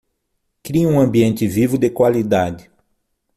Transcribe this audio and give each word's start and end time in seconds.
Crie 0.63 0.87
um 0.87 0.99
ambiente 0.99 1.45
vivo 1.47 1.77
de 1.77 1.91
qualidade 1.91 2.71